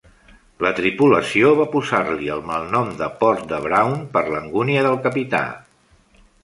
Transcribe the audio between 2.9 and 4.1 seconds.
de "Port de Brown",